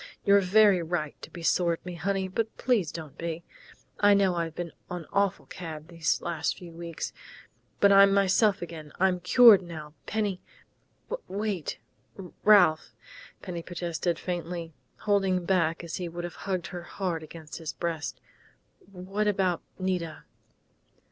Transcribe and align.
"You've 0.25 0.55
every 0.55 0.81
right 0.81 1.15
to 1.21 1.29
be 1.29 1.43
sore 1.43 1.73
at 1.73 1.85
me, 1.85 1.93
honey, 1.93 2.27
but 2.27 2.57
please 2.57 2.91
don't 2.91 3.15
be. 3.19 3.43
I 3.99 4.15
know 4.15 4.33
I've 4.33 4.55
been 4.55 4.71
an 4.89 5.05
awful 5.13 5.45
cad 5.45 5.89
these 5.89 6.23
last 6.23 6.57
few 6.57 6.71
weeks, 6.73 7.13
but 7.79 7.91
I'm 7.91 8.11
myself 8.11 8.63
again. 8.63 8.91
I'm 8.99 9.19
cured 9.19 9.61
now, 9.61 9.93
Penny" 10.07 10.41
"Wait, 11.27 11.77
Ralph!" 12.43 12.95
Penny 13.43 13.61
protested 13.61 14.17
faintly, 14.17 14.73
holding 15.01 15.45
back 15.45 15.83
as 15.83 15.97
he 15.97 16.09
would 16.09 16.23
have 16.23 16.33
hugged 16.49 16.65
her 16.73 16.81
hard 16.81 17.21
against 17.21 17.59
his 17.59 17.73
breast. 17.73 18.19
"What 18.91 19.27
about 19.27 19.61
Nita?" 19.77 20.23